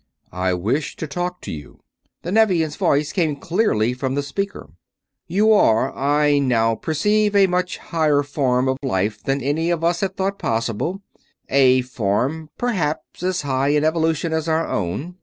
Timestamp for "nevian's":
2.31-2.75